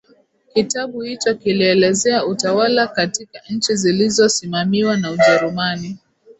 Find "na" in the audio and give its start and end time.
4.97-5.11